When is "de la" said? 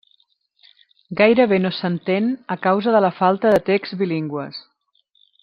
2.97-3.13